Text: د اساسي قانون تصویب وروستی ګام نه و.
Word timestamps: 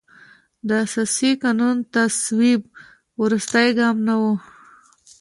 د 0.67 0.69
اساسي 0.85 1.31
قانون 1.43 1.77
تصویب 1.93 2.61
وروستی 3.21 3.67
ګام 3.77 3.97
نه 4.07 4.15
و. 4.21 4.23